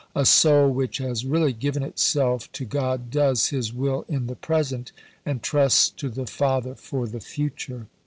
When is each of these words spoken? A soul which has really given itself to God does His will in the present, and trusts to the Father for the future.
A 0.15 0.25
soul 0.25 0.71
which 0.73 0.97
has 0.97 1.27
really 1.27 1.53
given 1.53 1.83
itself 1.83 2.51
to 2.53 2.65
God 2.65 3.11
does 3.11 3.49
His 3.49 3.71
will 3.71 4.03
in 4.09 4.25
the 4.25 4.33
present, 4.35 4.91
and 5.27 5.43
trusts 5.43 5.91
to 5.91 6.09
the 6.09 6.25
Father 6.25 6.73
for 6.73 7.05
the 7.05 7.19
future. 7.21 7.85